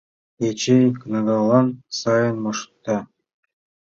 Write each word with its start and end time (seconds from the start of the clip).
Эчей 0.47 0.85
кнагалан 1.01 1.67
сайын 1.99 2.37
мошта... 2.43 2.97